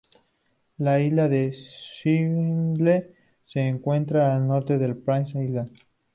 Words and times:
La 0.77 0.99
isla 0.99 1.29
Swindle 1.53 3.13
se 3.45 3.59
encuentra 3.67 4.33
al 4.35 4.47
norte 4.47 4.79
de 4.79 4.95
Price 4.95 5.43
Island. 5.43 5.69